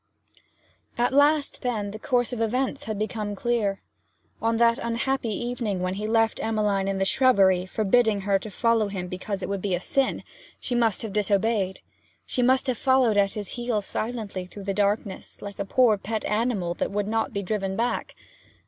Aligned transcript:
At 0.97 1.13
last, 1.13 1.61
then, 1.61 1.91
the 1.91 1.99
course 1.99 2.33
of 2.33 2.41
events 2.41 2.85
had 2.85 2.97
become 2.97 3.35
clear. 3.35 3.81
On 4.41 4.57
that 4.57 4.79
unhappy 4.79 5.29
evening 5.29 5.81
when 5.81 5.93
he 5.93 6.07
left 6.07 6.39
Emmeline 6.41 6.87
in 6.87 6.97
the 6.97 7.05
shrubbery, 7.05 7.67
forbidding 7.67 8.21
her 8.21 8.39
to 8.39 8.49
follow 8.49 8.87
him 8.87 9.07
because 9.07 9.43
it 9.43 9.47
would 9.47 9.61
be 9.61 9.75
a 9.75 9.79
sin, 9.79 10.23
she 10.59 10.73
must 10.73 11.03
have 11.03 11.13
disobeyed. 11.13 11.81
She 12.25 12.41
must 12.41 12.65
have 12.65 12.79
followed 12.79 13.15
at 13.15 13.33
his 13.33 13.49
heels 13.49 13.85
silently 13.85 14.47
through 14.47 14.63
the 14.63 14.73
darkness, 14.73 15.39
like 15.39 15.59
a 15.59 15.65
poor 15.65 15.99
pet 15.99 16.25
animal 16.25 16.73
that 16.73 16.89
will 16.89 17.05
not 17.05 17.31
be 17.31 17.43
driven 17.43 17.75
back. 17.75 18.15